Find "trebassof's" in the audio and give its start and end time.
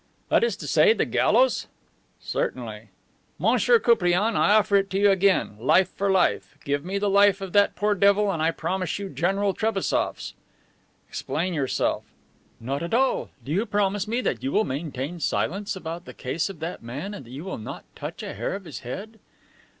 9.53-10.33